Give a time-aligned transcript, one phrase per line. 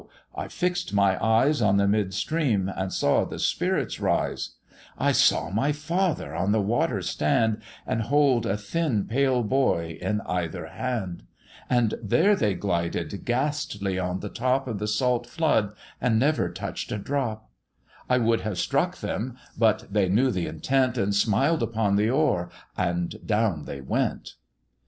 [0.33, 4.55] I fix'd my eyes On the mid stream and saw the spirits rise:
[4.97, 10.21] I saw my father on the water stand, And hold a thin pale boy in
[10.21, 11.21] either hand;
[11.69, 15.71] And there they glided ghastly on the top Of the salt flood,
[16.01, 17.51] and never touch'd a drop:
[18.09, 22.49] I would have struck them, but they knew th' intent, And smiled upon the oar,
[22.75, 24.33] and down they went.